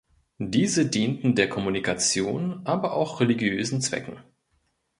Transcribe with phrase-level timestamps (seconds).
[0.39, 4.17] Diese dienten der Kommunikation, aber auch religiösen Zwecken.